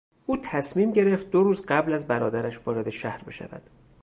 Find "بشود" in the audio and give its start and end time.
3.23-3.69